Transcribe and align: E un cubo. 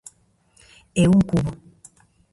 E 1.01 1.03
un 1.13 1.19
cubo. 1.29 1.51